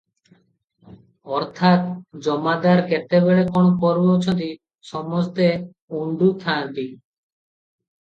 [1.39, 4.51] ଅର୍ଥାତ୍ ଜମାଦାର କେତେବେଳେ କଣ କରୁ ଅଛନ୍ତି
[4.95, 5.49] ସମସ୍ତେ
[6.03, 6.93] ଉଣ୍ଡୁ ଥାଆନ୍ତି